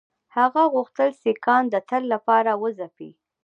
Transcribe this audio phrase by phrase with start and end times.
[0.35, 3.09] هغه غوښتل سیکهان د تل لپاره وځپي.